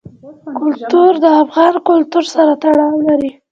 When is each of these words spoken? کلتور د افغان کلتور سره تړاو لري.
کلتور 0.59 1.13
د 1.23 1.25
افغان 1.43 1.73
کلتور 1.87 2.25
سره 2.35 2.51
تړاو 2.63 2.97
لري. 3.07 3.31